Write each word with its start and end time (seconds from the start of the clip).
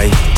I. 0.00 0.29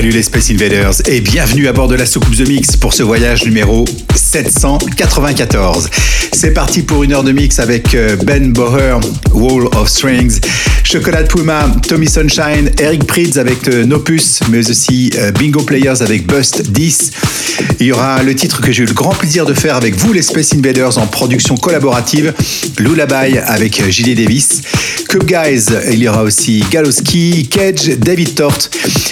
Salut 0.00 0.12
les 0.12 0.22
Space 0.22 0.50
Invaders 0.50 0.94
et 1.08 1.20
bienvenue 1.20 1.68
à 1.68 1.74
bord 1.74 1.86
de 1.86 1.94
la 1.94 2.06
soucoupe 2.06 2.34
The 2.34 2.48
Mix 2.48 2.74
pour 2.74 2.94
ce 2.94 3.02
voyage 3.02 3.44
numéro 3.44 3.84
794. 4.14 5.90
C'est 6.32 6.54
parti 6.54 6.80
pour 6.80 7.02
une 7.02 7.12
heure 7.12 7.22
de 7.22 7.32
mix 7.32 7.58
avec 7.58 7.94
euh, 7.94 8.16
Ben 8.24 8.50
Boher, 8.50 8.98
Wall 9.34 9.66
of 9.76 9.90
Strings, 9.90 10.40
Chocolat 10.92 11.22
Puma, 11.22 11.70
Tommy 11.86 12.08
Sunshine, 12.08 12.68
Eric 12.80 13.04
Prydz 13.04 13.38
avec 13.38 13.68
euh, 13.68 13.84
Nopus, 13.84 14.40
mais 14.50 14.68
aussi 14.68 15.12
euh, 15.18 15.30
Bingo 15.30 15.62
Players 15.62 16.02
avec 16.02 16.26
Bust 16.26 16.68
10. 16.68 17.10
Il 17.78 17.86
y 17.86 17.92
aura 17.92 18.24
le 18.24 18.34
titre 18.34 18.60
que 18.60 18.72
j'ai 18.72 18.82
eu 18.82 18.86
le 18.86 18.92
grand 18.92 19.14
plaisir 19.14 19.46
de 19.46 19.54
faire 19.54 19.76
avec 19.76 19.94
vous 19.94 20.12
les 20.12 20.22
Space 20.22 20.52
Invaders 20.52 20.98
en 20.98 21.06
production 21.06 21.54
collaborative, 21.54 22.34
Lullaby 22.80 23.38
avec 23.38 23.88
Gilles 23.88 24.16
Davis, 24.16 24.62
Cube 25.08 25.26
Guys, 25.26 25.66
il 25.92 26.00
y 26.00 26.08
aura 26.08 26.24
aussi 26.24 26.64
Galoski, 26.72 27.48
Cage, 27.48 27.96
David 27.96 28.34
Tort 28.34 28.58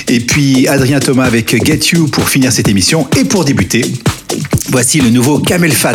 et 0.08 0.18
puis 0.18 0.66
Adrien 0.66 0.98
Thomas 0.98 1.26
avec 1.26 1.64
Get 1.64 1.92
You 1.92 2.08
pour 2.08 2.28
finir 2.28 2.50
cette 2.50 2.66
émission 2.66 3.06
et 3.16 3.24
pour 3.24 3.44
débuter. 3.44 3.84
Voici 4.70 5.00
le 5.00 5.10
nouveau 5.10 5.38
Camel 5.38 5.72
Fat 5.72 5.92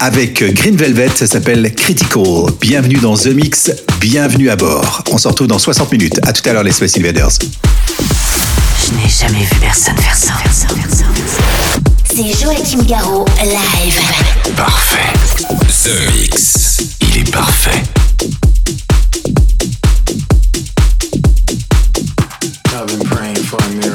avec 0.00 0.42
Green 0.54 0.76
Velvet, 0.76 1.08
ça 1.14 1.26
s'appelle 1.26 1.74
Critical. 1.74 2.24
Bienvenue 2.60 2.96
dans 2.96 3.14
The 3.16 3.28
Mix, 3.28 3.70
bienvenue 4.00 4.50
à 4.50 4.56
bord. 4.56 5.02
On 5.10 5.18
se 5.18 5.28
retrouve 5.28 5.46
dans 5.46 5.58
60 5.58 5.92
minutes. 5.92 6.20
À 6.22 6.32
tout 6.32 6.48
à 6.48 6.52
l'heure 6.52 6.62
les 6.62 6.72
Space 6.72 6.96
Invaders. 6.98 7.30
Je 7.38 8.92
n'ai 8.94 9.08
jamais 9.08 9.44
vu 9.44 9.56
personne 9.60 9.96
faire 9.96 10.16
ça. 10.16 10.34
C'est 12.04 12.42
Joachim 12.42 12.82
Garraud, 12.86 13.24
live. 13.42 14.00
Parfait. 14.56 15.12
The 15.84 16.12
Mix. 16.14 16.78
Il 17.00 17.18
est 17.18 17.30
parfait. 17.30 17.82
I've 22.72 22.86
been 22.86 23.08
praying 23.08 23.36
for 23.36 23.62
a 23.62 23.68
miracle 23.70 23.93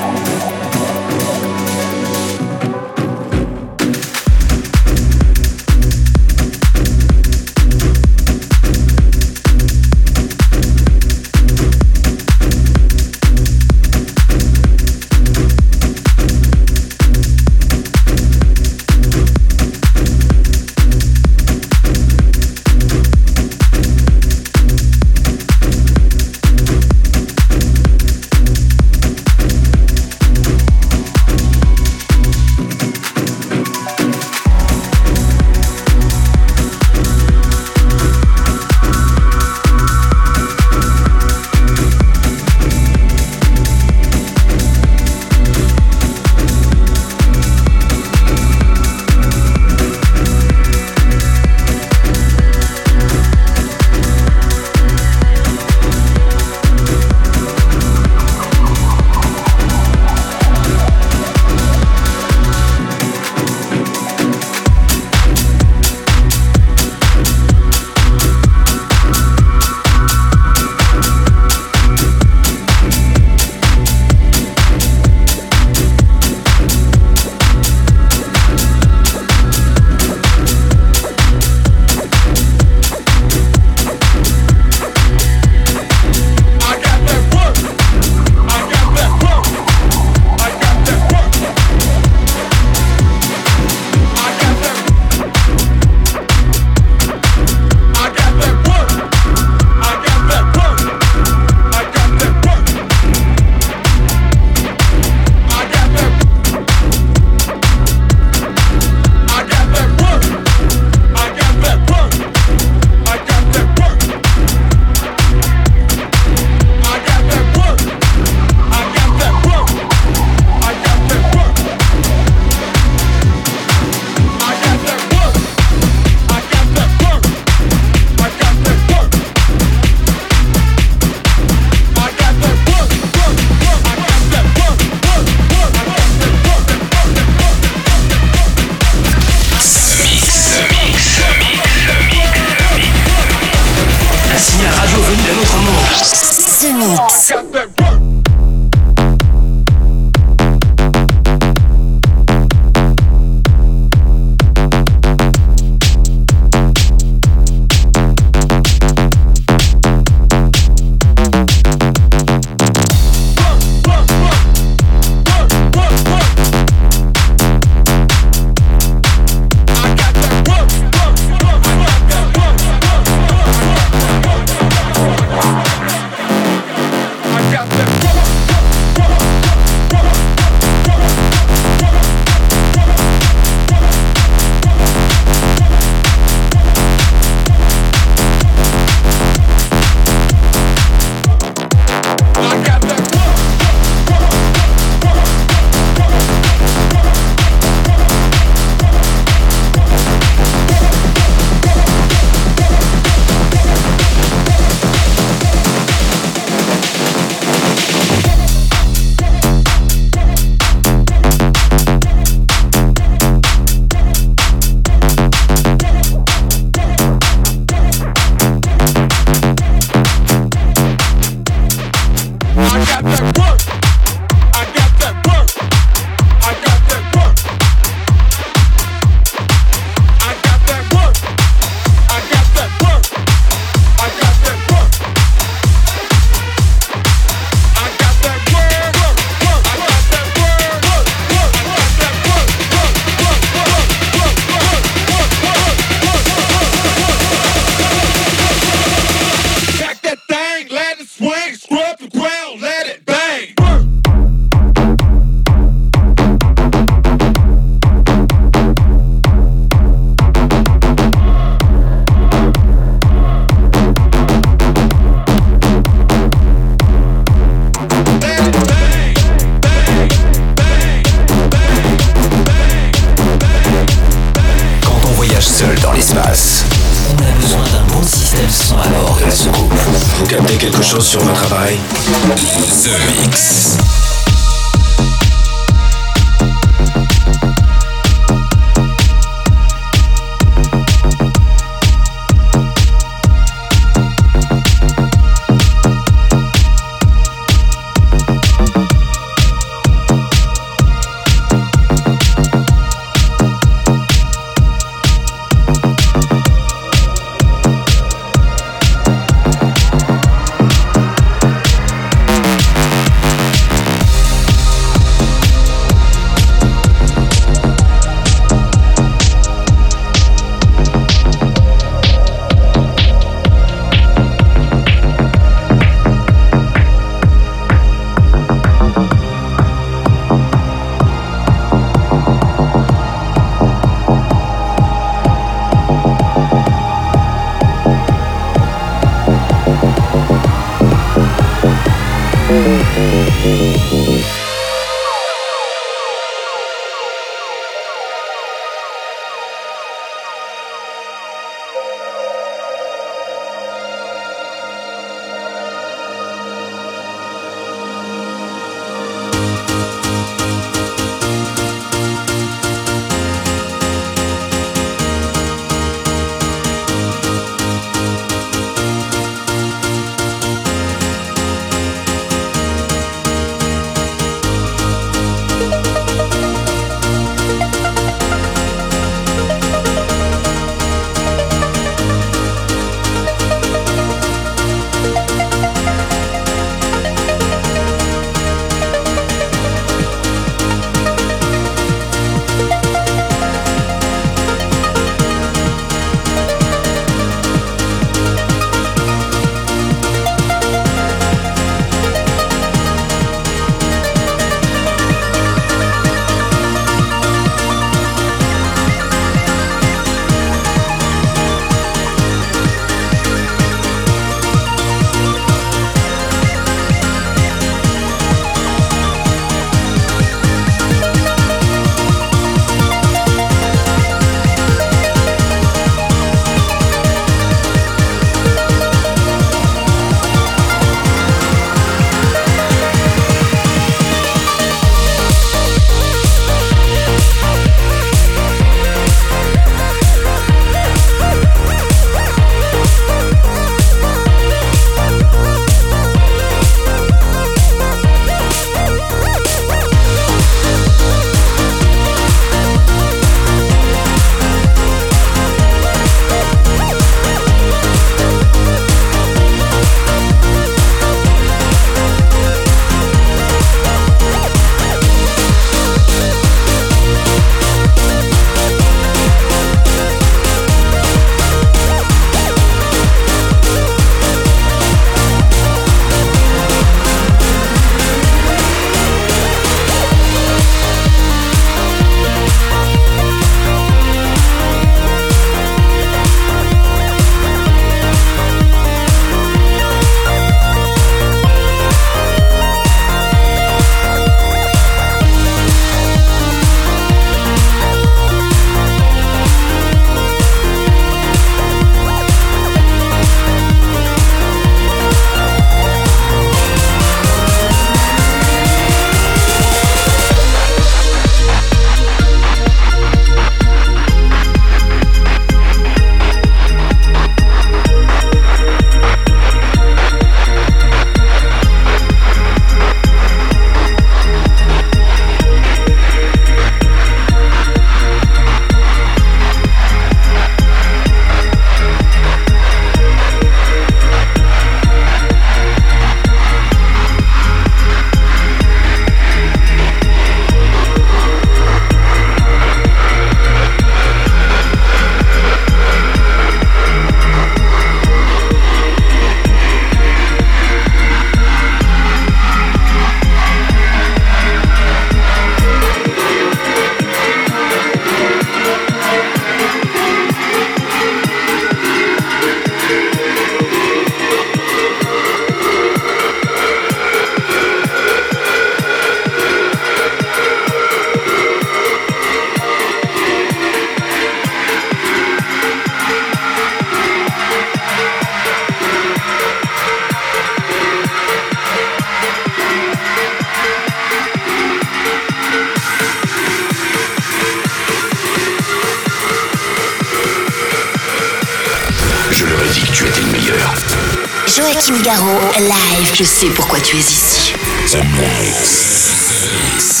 Garraud, 594.99 595.39
live. 595.57 596.11
Je 596.13 596.23
sais 596.23 596.47
pourquoi 596.47 596.79
tu 596.79 596.97
es 596.97 596.99
ici. 596.99 597.53
The 597.91 598.03
Mix. 598.19 600.00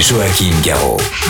Joachim 0.00 0.52
Garraud. 0.62 1.23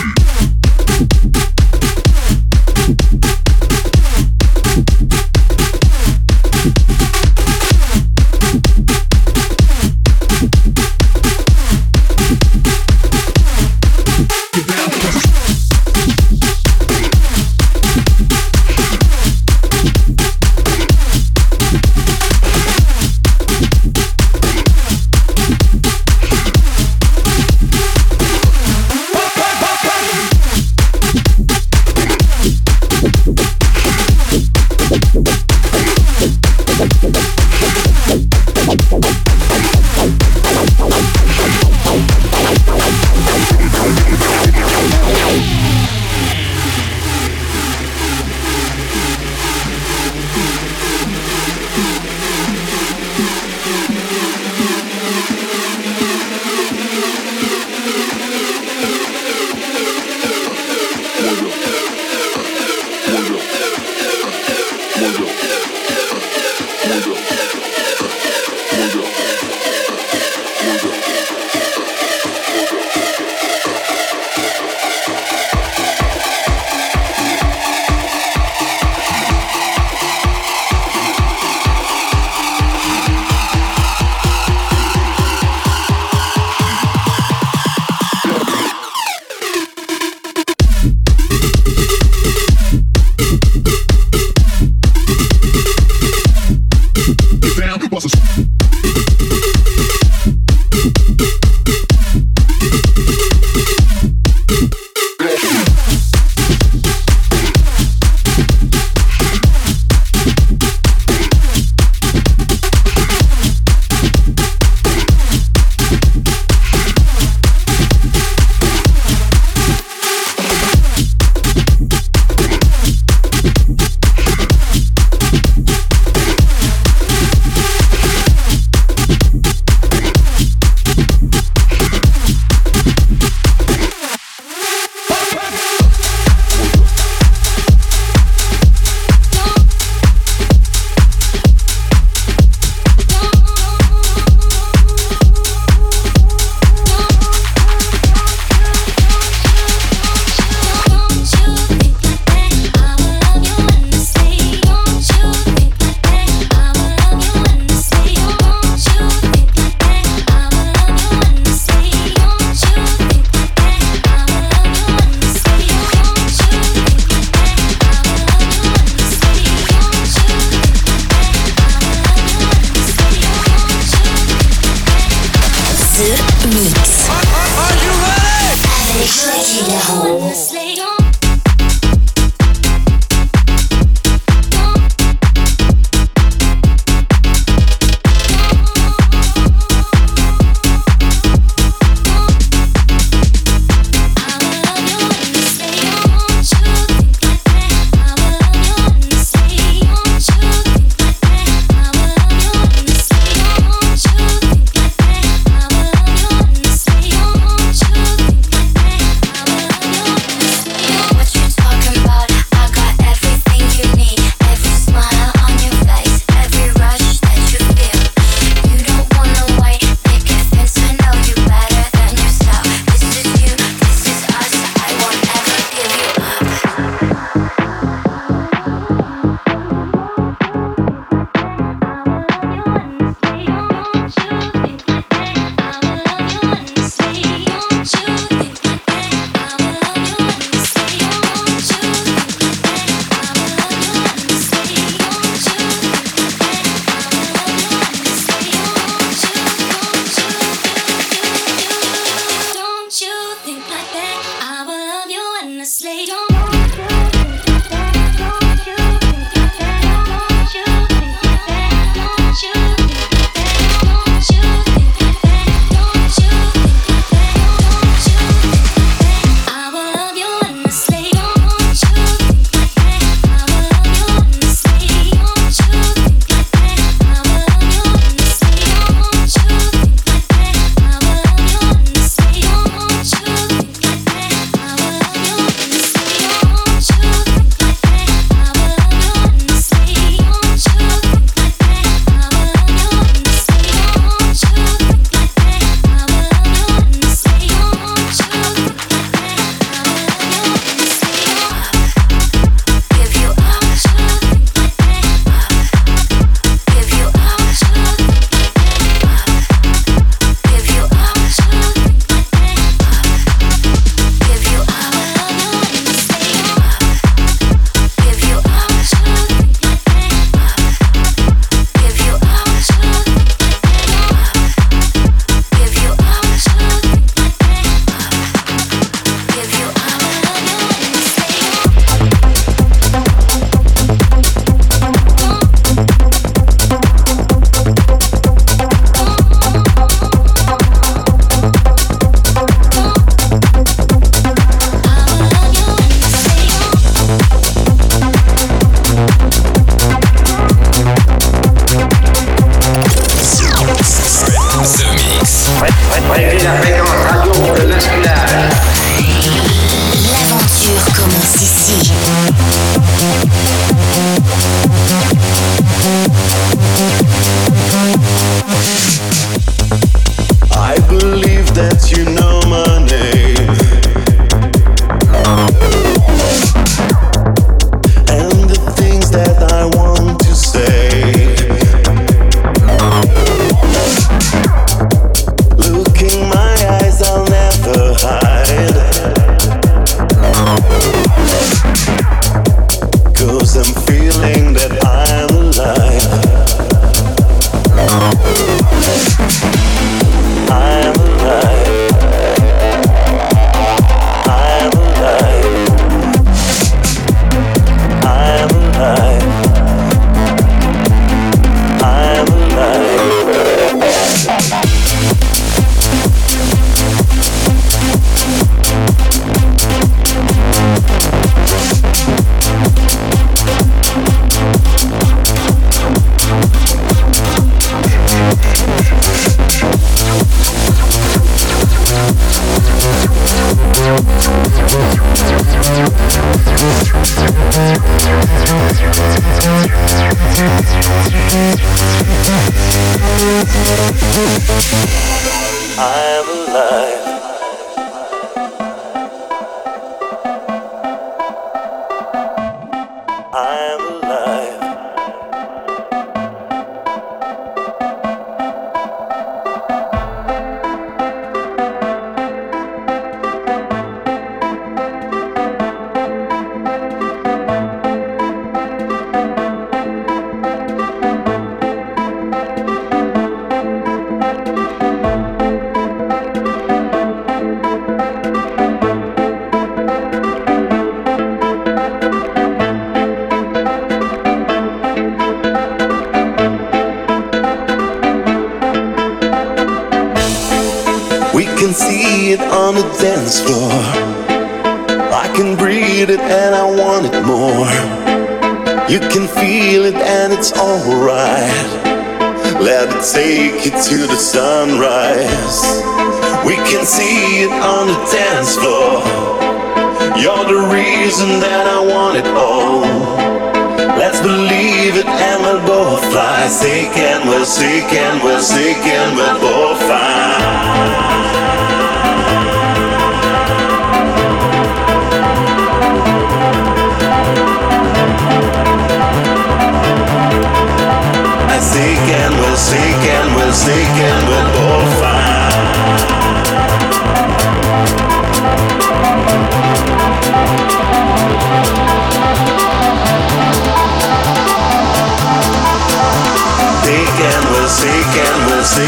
I'm 445.77 446.29
alive. 446.29 447.24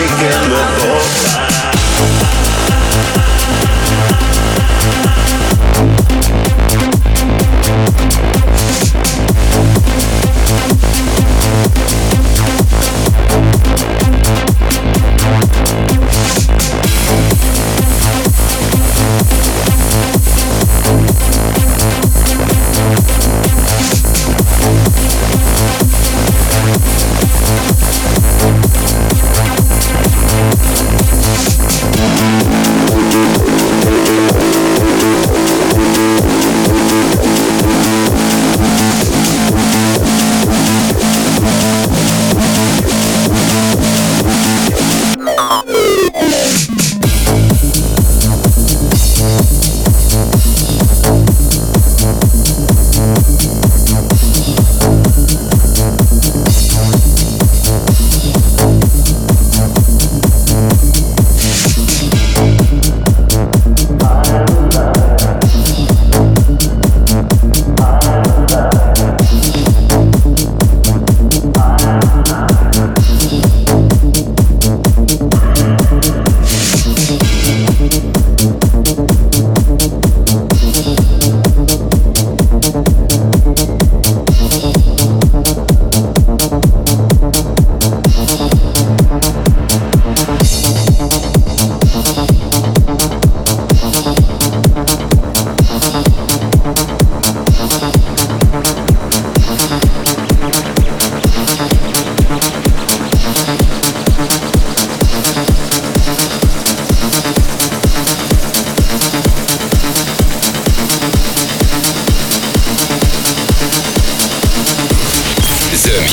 weekend, 0.07 0.51
the 0.51 0.87
boss. 0.87 1.26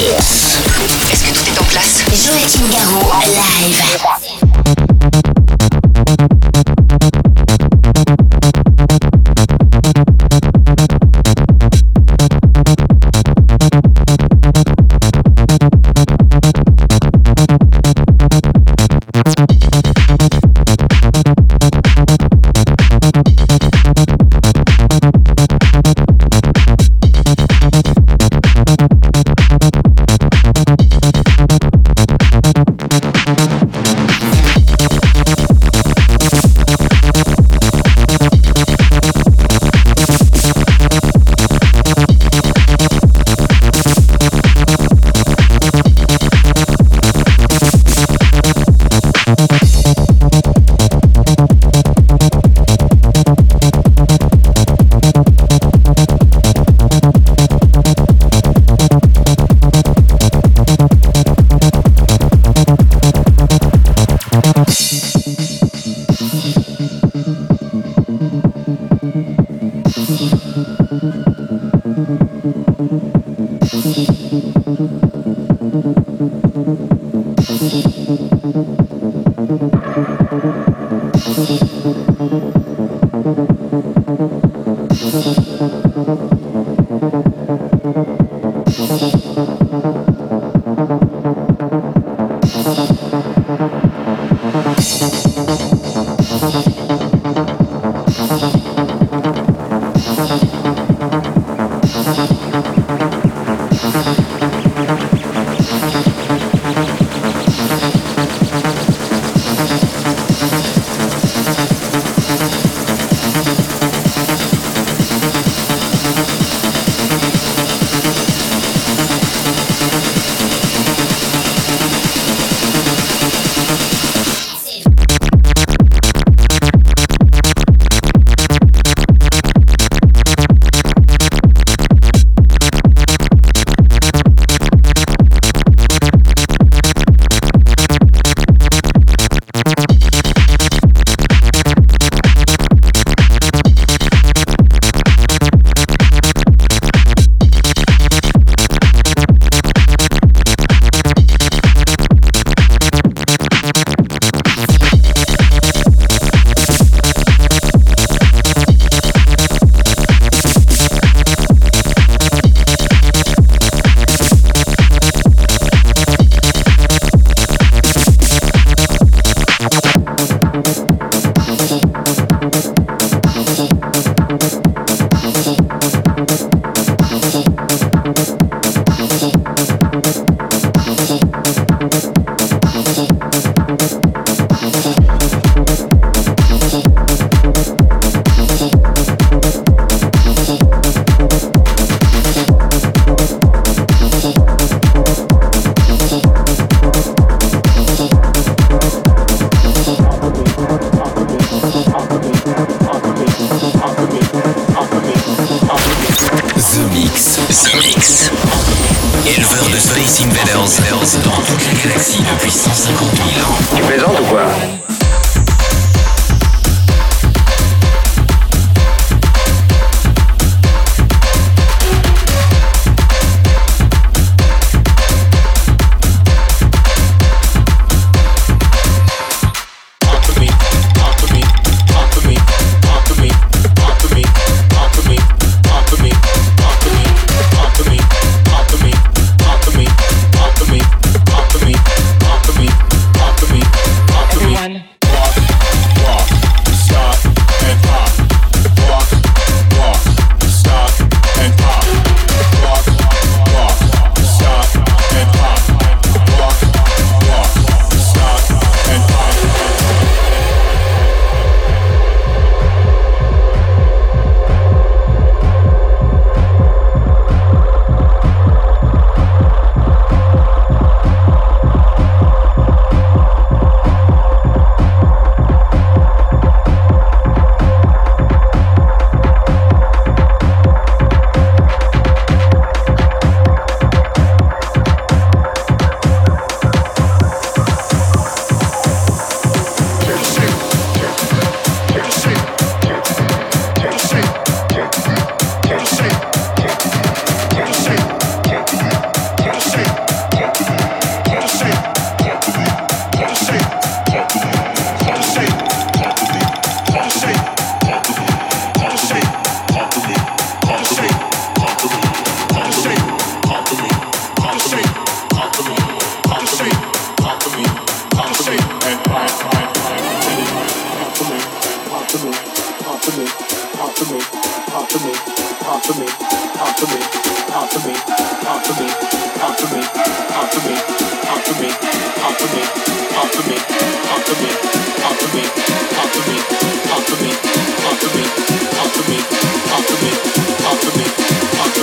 Est-ce 0.06 1.24
que 1.24 1.32
tout 1.32 1.48
est 1.48 1.58
en 1.58 1.64
place? 1.64 2.04
Joachim 2.12 2.68
Garraud, 2.70 3.10
live. 3.24 4.43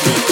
Thank 0.03 0.29
you. 0.29 0.30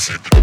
acid. 0.00 0.39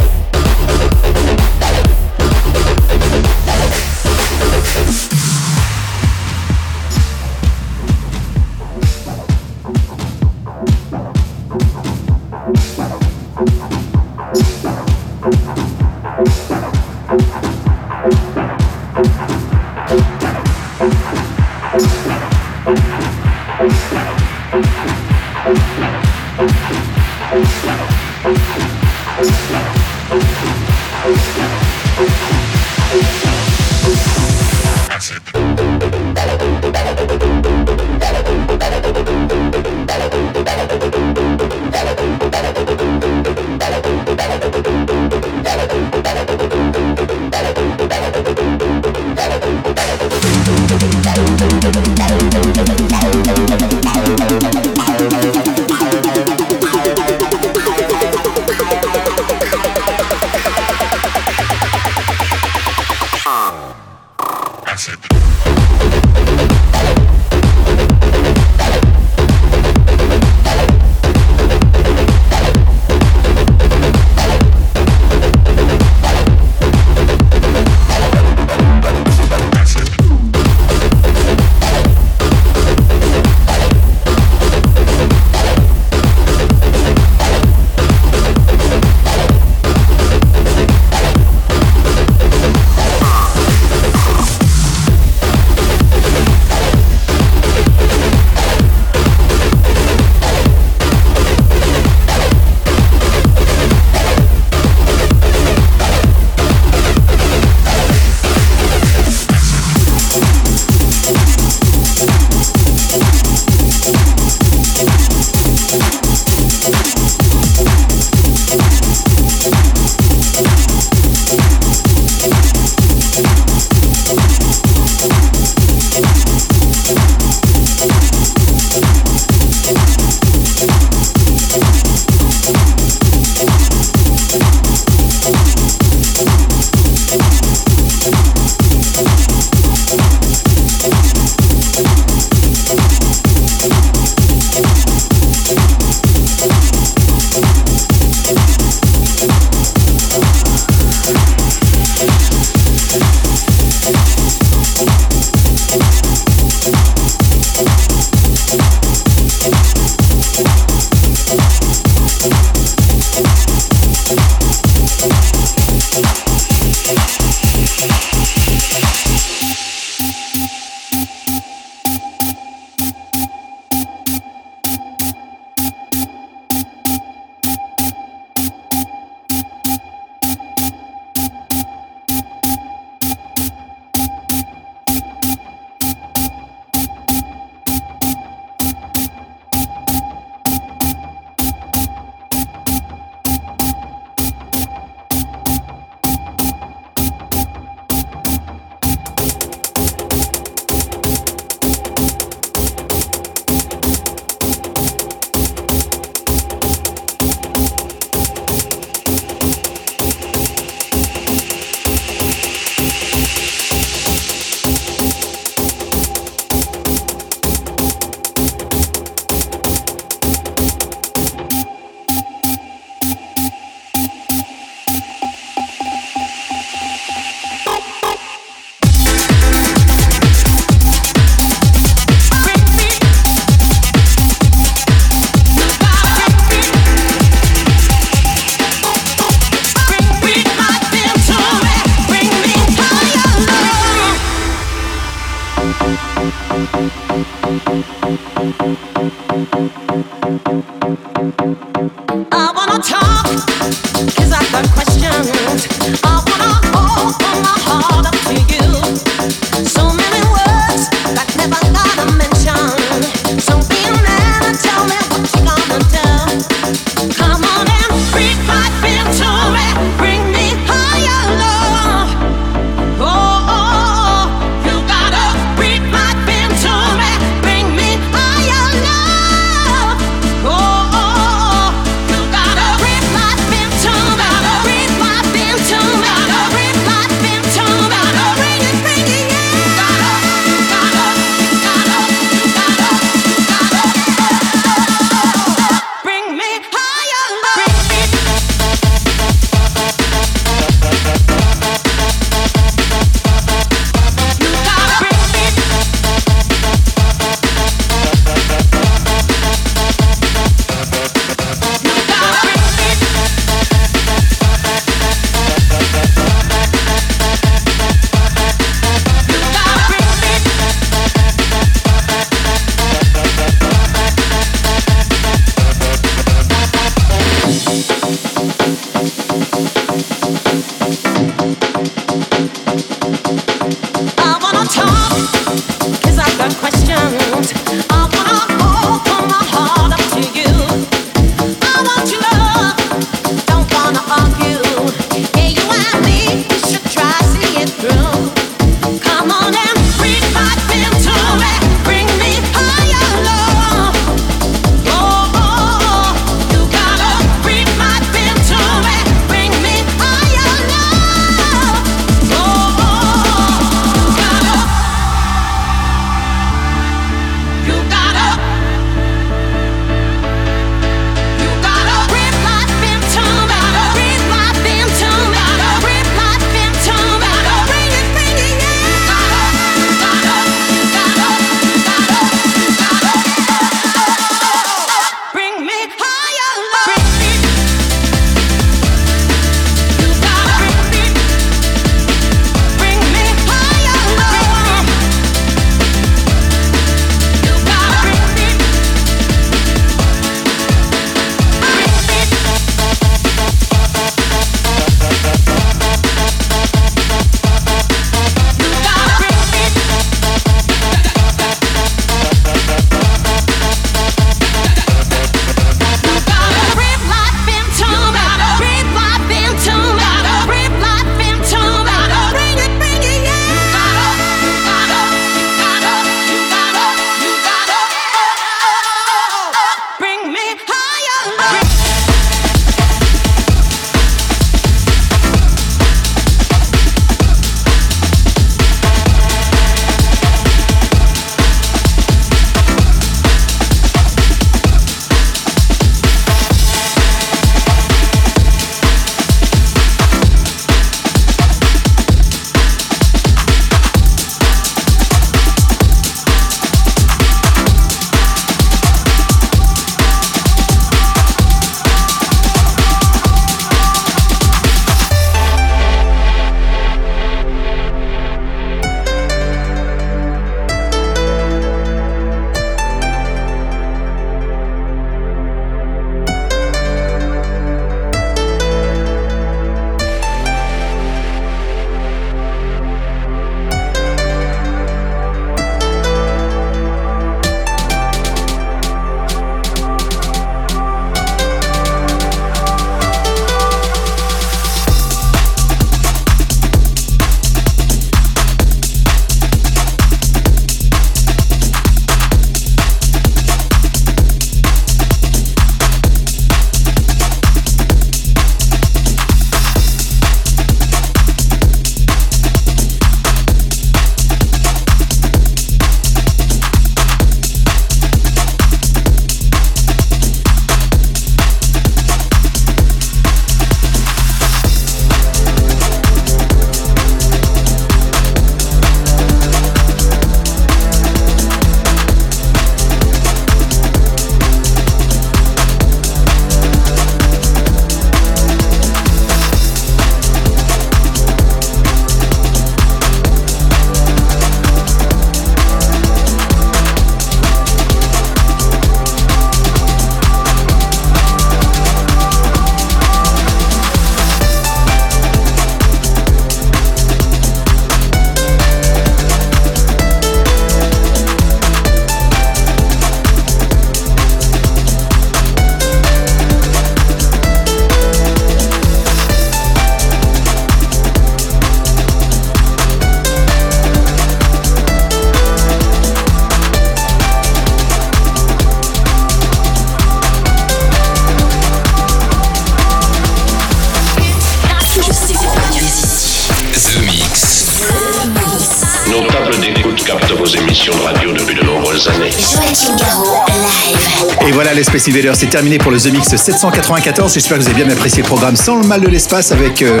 C'est 595.34 595.48
terminé 595.48 595.78
pour 595.78 595.90
le 595.90 595.98
The 595.98 596.12
Mix 596.12 596.36
794. 596.36 597.32
J'espère 597.32 597.56
que 597.56 597.62
vous 597.62 597.70
avez 597.70 597.82
bien 597.82 597.90
apprécié 597.90 598.22
le 598.22 598.28
programme 598.28 598.56
sans 598.56 598.78
le 598.78 598.86
mal 598.86 599.00
de 599.00 599.08
l'espace 599.08 599.52
avec 599.52 599.80
euh, 599.80 600.00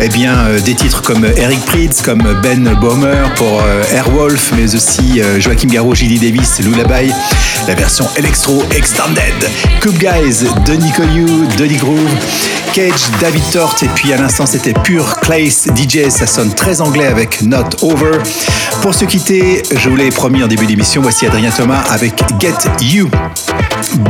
eh 0.00 0.08
bien, 0.08 0.38
euh, 0.38 0.60
des 0.60 0.74
titres 0.74 1.02
comme 1.02 1.24
Eric 1.36 1.60
Prydz, 1.66 2.02
comme 2.02 2.22
Ben 2.42 2.74
Bomer 2.80 3.22
pour 3.36 3.62
euh, 3.62 3.84
Airwolf, 3.92 4.52
mais 4.56 4.74
aussi 4.74 5.22
Joachim 5.38 5.68
Garraud, 5.68 5.94
Gilly 5.94 6.18
Davis, 6.18 6.58
Lullaby, 6.60 7.12
la 7.68 7.74
version 7.74 8.06
Electro 8.16 8.62
Extended, 8.76 9.34
Cube 9.80 9.98
Guys, 9.98 10.44
Denis 10.66 10.92
Coyou, 10.92 11.46
Denis 11.56 11.76
Groove, 11.76 12.10
Cage, 12.72 13.02
David 13.20 13.44
Tort, 13.52 13.76
et 13.82 13.88
puis 13.94 14.12
à 14.12 14.16
l'instant 14.16 14.46
c'était 14.46 14.72
Pure 14.72 15.20
Clays 15.20 15.50
DJ, 15.76 16.08
ça 16.08 16.26
sonne 16.26 16.52
très 16.54 16.80
anglais 16.80 17.06
avec 17.06 17.42
Not 17.42 17.68
Over. 17.82 18.18
Pour 18.82 18.94
se 18.94 19.04
quitter, 19.04 19.62
je 19.76 19.88
vous 19.88 19.96
l'ai 19.96 20.10
promis 20.10 20.42
en 20.42 20.48
début 20.48 20.66
d'émission, 20.66 21.02
voici 21.02 21.26
Adrien 21.26 21.50
Thomas 21.50 21.82
avec 21.90 22.20
Get 22.40 22.54
You. 22.80 23.08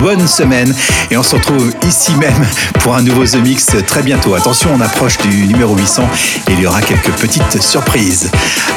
Bonne 0.01 0.27
semaine 0.27 0.75
et 1.11 1.17
on 1.17 1.23
se 1.23 1.37
retrouve 1.37 1.73
ici 1.87 2.15
même 2.17 2.45
pour 2.81 2.95
un 2.95 3.03
nouveau 3.03 3.25
The 3.25 3.37
Mix 3.37 3.67
très 3.87 4.03
bientôt. 4.03 4.35
Attention, 4.35 4.71
on 4.75 4.81
approche 4.81 5.19
du 5.19 5.47
numéro 5.47 5.77
800 5.77 6.09
et 6.49 6.53
il 6.53 6.61
y 6.61 6.67
aura 6.67 6.81
quelques 6.83 7.13
petites 7.13 7.63
surprises. 7.63 8.31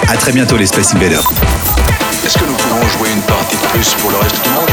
À 0.08 0.18
très 0.18 0.32
bientôt 0.32 0.58
les 0.58 0.68
Space 0.68 0.94
Invaders. 0.96 1.32
Est-ce 2.26 2.38
que 2.38 2.46
nous 2.46 2.54
pouvons 2.54 2.88
jouer 2.98 3.10
une 3.14 3.22
partie 3.22 3.56
de 3.56 3.62
plus 3.68 3.94
pour 3.96 4.12
le 4.12 4.18
reste 4.18 4.44
du 4.44 4.50
monde? 4.50 4.70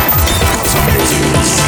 The 1.09 1.15
Mix. 1.37 1.63